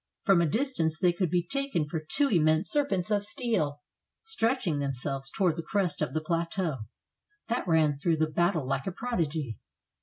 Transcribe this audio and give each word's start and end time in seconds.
From 0.23 0.41
a 0.41 0.47
distance 0.49 0.97
they 0.97 1.15
would 1.19 1.29
be 1.29 1.43
taken 1.45 1.87
for 1.87 1.99
two 2.03 2.27
immense 2.27 2.71
serpents 2.71 3.11
of 3.11 3.23
steel 3.23 3.83
stretching 4.23 4.79
themselves 4.79 5.29
to 5.29 5.43
ward 5.43 5.57
the 5.57 5.61
crest 5.61 6.01
of 6.01 6.13
the 6.13 6.21
plateau. 6.21 6.77
That 7.49 7.67
ran 7.67 7.99
through 7.99 8.17
the 8.17 8.31
battle 8.31 8.65
like 8.67 8.87
a 8.87 8.91
prodigy. 8.91 9.59